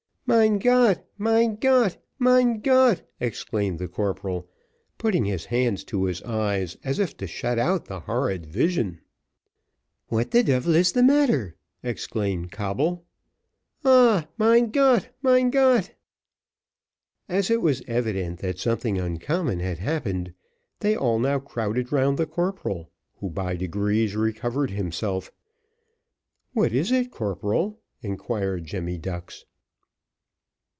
[0.27, 4.47] "Mein Gott, mein Gott, mein Gott!" exclaimed the corporal,
[4.97, 9.01] putting his hands to his eyes as if to shut out the horrid vision.
[10.07, 13.05] "What the devil is the matter?" exclaimed Coble.
[13.83, 14.29] "Ah!
[14.37, 15.91] mein Gott, mein Gott!"
[17.27, 20.33] As it was evident that something uncommon had happened,
[20.79, 25.29] they all now crowded round the corporal, who, by degrees, recovered himself.
[26.53, 29.43] "What is it, corporal?" inquired Jemmy Ducks.